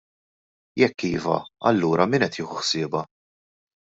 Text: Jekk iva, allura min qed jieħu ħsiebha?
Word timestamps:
Jekk 0.83 1.05
iva, 1.09 1.37
allura 1.73 2.07
min 2.15 2.25
qed 2.27 2.39
jieħu 2.41 2.59
ħsiebha? 2.65 3.05